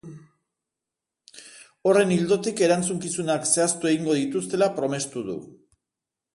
[1.89, 5.41] Horren ildotik, erantzukizunak zehaztu egingo dituztela promestu du.